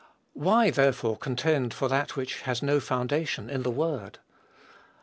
Why, 0.33 0.71
therefore, 0.71 1.15
contend 1.15 1.75
for 1.75 1.87
that 1.87 2.15
which 2.15 2.41
has 2.41 2.63
no 2.63 2.79
foundation 2.79 3.51
in 3.51 3.61
the 3.61 3.69
Word? 3.69 4.17